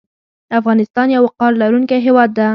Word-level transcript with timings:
افغانستان 0.59 1.07
یو 1.11 1.21
وقار 1.27 1.51
لرونکی 1.61 1.97
هیواد 2.05 2.29
ده 2.37 2.47